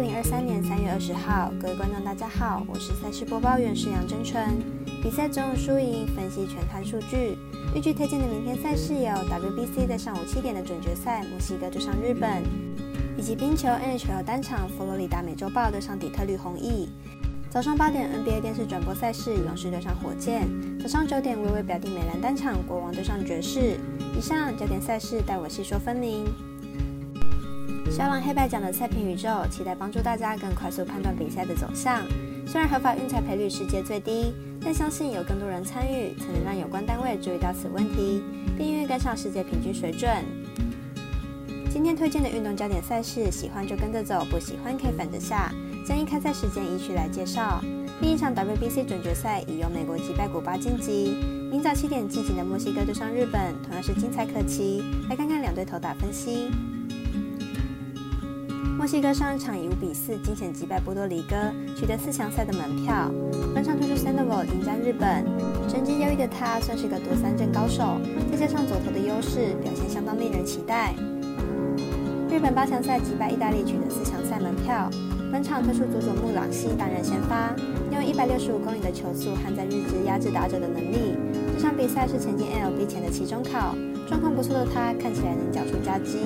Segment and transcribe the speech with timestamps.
[0.00, 4.42] 二零二三年三月二十号，各位观众大家好，我是赛事播报员是杨真纯。
[5.02, 7.36] 比赛总有输赢，分析全看数据。
[7.76, 12.42] 预计推荐的明天赛事有 WBC 在上午七点的准决赛，墨西哥对上日本，
[13.18, 16.88] 以及冰球 NHL 单场佛罗里达美洲豹对上底特律红翼。
[17.50, 20.48] 早上八点 NBA 电视转播赛事，勇士对上火箭。
[20.80, 23.78] 早上九点微微表弟美兰单场国王对上爵士。
[24.16, 26.24] 以上焦点赛事，待我细说分明。
[27.90, 32.06] 肖朗黑白奖的赛评宇宙，期待帮助大家更快速判断比赛的走向。
[32.46, 38.22] 虽然合法运彩赔率世界最低，但相信有更多人参与，才能让有关单位注意到此问题，
[38.56, 40.08] 并愿意跟上世界平均水准。
[41.68, 45.52] 今天推荐的运动焦点赛事，喜欢就跟着走，不喜欢可以反着下。
[45.84, 47.60] 将以开赛时间依序来介绍。
[48.00, 51.16] 第一场 WBC 准决赛已由美国击败古巴晋级。
[51.50, 54.84] 明早七点进行的墨西哥对上日本，同样是精彩可期。
[55.08, 56.50] 来看看两队投打分析。
[58.80, 61.36] 墨西哥上一场以五比四惊险击败波多黎各，
[61.76, 63.12] 取得四强赛的门票。
[63.54, 65.22] 本场推出 Sandoval 迎战日本，
[65.68, 68.00] 成绩优异的他算是个夺三振高手，
[68.32, 70.94] 再加上左投的优势，表现相当令人期待。
[72.30, 74.88] 日本八强赛击败意大利，取得四强赛门票。
[75.30, 77.54] 本场推出佐佐木朗希担任先发，
[77.92, 81.18] 用一百六十五公里的球速和在日职压制打者的能力。
[81.54, 83.76] 这场比赛是前进 LB 前的期中考，
[84.08, 86.24] 状况不错的他看起来能缴出佳绩。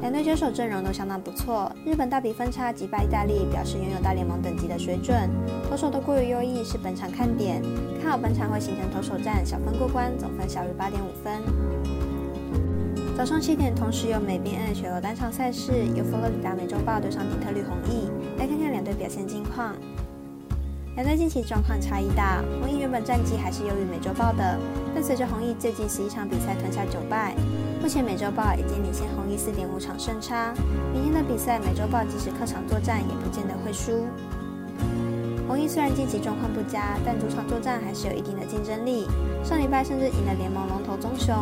[0.00, 5.28] 两队交手阵容都相当不错，日本大比分差击败意大利，表示拥有大联盟等级的水准，
[5.68, 7.60] 投手都过于优异，是本场看点。
[8.00, 11.42] 看好本场会形成投手战，小分过关，总分小于八点五分。
[13.16, 19.74] 早上七点，同时有美兵 NHL 单场赛事，由佛罗里达美洲豹对上底特律红翼，来看看两队表现近况。
[20.98, 24.58] 两队近期状况差异大，红翼原本战绩还是优于美洲豹的，
[24.92, 27.36] 但随着红翼最近十一场比赛吞下九败，
[27.80, 30.52] 目前美洲豹已经领先红翼四点五场胜差。
[30.92, 34.08] 明天的比赛，美洲豹即使客场作战，也不见得会输。
[35.46, 39.06] 红翼虽然近期状况不佳，但主场作战还是有一定的竞争力。
[39.44, 41.32] 上礼拜甚至赢了联盟龙头棕熊。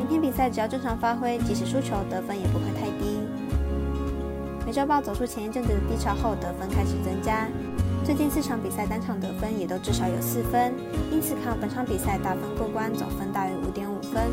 [0.00, 3.20] 明天比赛只要正常发挥，即使输球，得分也不会太低。
[4.66, 7.46] 美洲豹走出前一阵子的低潮后，得分开始增加。
[8.06, 10.72] 最近四场比赛单场得分也都至少有四分，
[11.10, 14.30] 因此看本场比赛打分过关，总分大于五点五分。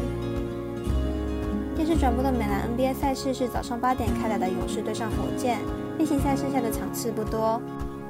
[1.76, 5.58] 电视转播的美兰 NBA 赛事是早上八点开打的勇士对上火箭，
[5.98, 7.60] 例行赛剩下的场次不多，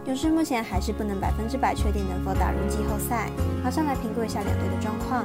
[0.06, 3.30] 勇士目前还是不能百分之百确定能否打入季后赛。
[3.63, 5.24] 马上来评估一下两队的状况。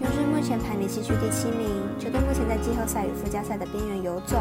[0.00, 1.66] 勇士目前排名西区第七名，
[1.98, 4.38] 球队目前在季后赛与附加赛的边缘游走，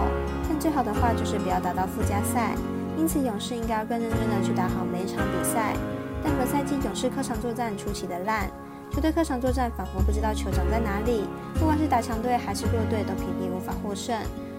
[0.47, 2.53] 但最好的话就是不要打到附加赛。
[3.00, 5.74] 因此，勇士应该要更认真的去打好每一场比赛。
[6.22, 8.46] 但本赛季勇士客场作战出奇的烂，
[8.92, 11.24] 球队客场作战仿佛不知道球场在哪里，
[11.58, 14.14] 不管是打强队还是弱队都频频无法获胜。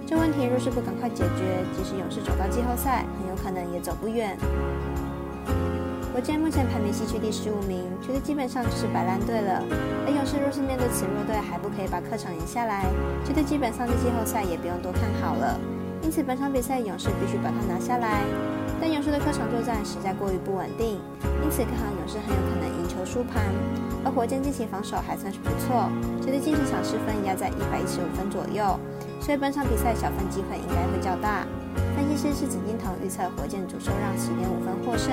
[0.07, 4.35] 这问题若是不赶快解决，即使勇士走到季后赛，很有可能也走不远。
[6.15, 9.63] 火箭目前排名西区第十五名，球队基本上就是摆烂队了。
[10.07, 12.87] 而勇士若是面对此弱队还不可以把客场赢下来，
[13.23, 15.61] 球队基本上在季后赛也不用多看好了。
[16.03, 18.25] 因此，本场比赛勇士必须把它拿下来。
[18.81, 20.99] 但勇士的客场作战实在过于不稳定，
[21.45, 23.45] 因此看好勇士很有可能赢球输盘。
[24.03, 28.81] 而火箭近期防守还算是不错，球队近十场失分压在一百一十五分左右，
[29.21, 31.45] 所以本场比赛小分机会应该会较大。
[31.95, 35.13] 分析师是紫金童预测火箭主胜让十点五分获胜。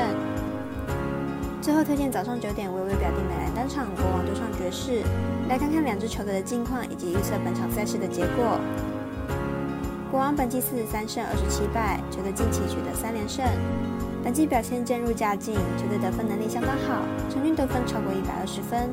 [1.61, 5.03] 最后推荐早上九点微微表弟美兰单场国王对上爵士，
[5.49, 8.57] 来看看两支球队的近况以及预测本场赛事的结果。
[10.09, 13.43] 国王本季四十三胜二十七败，球队近期取得三连胜，
[14.23, 18.87] 本季表现渐入佳境，球队得分能力相当好，场均得分超过一百二十分。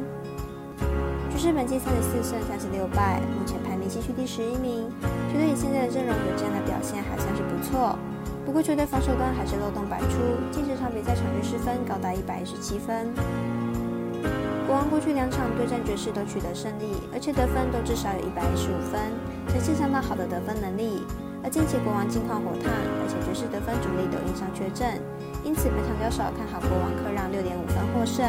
[1.30, 4.90] 爵士本季三十四胜三十六败，目前排名西区第十一名，
[5.30, 7.94] 球队以现在的阵容有这样的表现还算是不错。
[8.44, 10.18] 不过球队防守端还是漏洞百出，
[10.50, 13.06] 近十场比赛场均失分高达一百一十七分。
[14.66, 19.14] 国王过去两场对战爵士都取得胜利，而且得分都至少有一百一十五分，
[19.48, 21.02] 呈现相当好的得分能力。
[21.42, 24.96] 而近期国王近况火烫，而且爵士得分主力都因伤缺阵，
[25.44, 28.24] 因此本场交手看好国王客让六点五分获胜。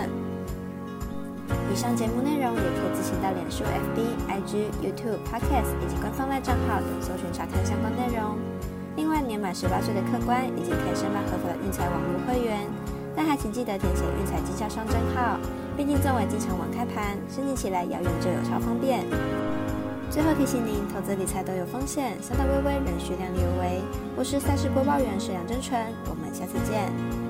[1.72, 8.36] 以上节目内容也可以自行到脸书、FB、IG、YouTube、Podcast 以及官方外账号等搜寻查看相关内容。
[8.96, 12.68] 另外，年满十八岁的客官已经可以申办合法的运彩网络会员，
[13.16, 15.40] 但还请记得填写运彩经销商证号。
[15.76, 19.04] 毕竟中尾经常网开盘，申请起来遥远就有超方便。
[20.16, 23.82] 最后提醒您，投资理财都有风险，三大微微仍需量力而为。
[24.16, 25.78] 我是赛事播报员沈阳真纯，
[26.10, 27.25] 我们下次见。